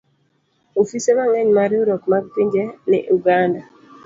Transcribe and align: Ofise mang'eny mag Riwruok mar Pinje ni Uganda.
Ofise 0.81 1.09
mang'eny 1.17 1.49
mag 1.57 1.67
Riwruok 1.71 2.03
mar 2.11 2.23
Pinje 2.33 2.63
ni 2.89 2.99
Uganda. 3.17 3.61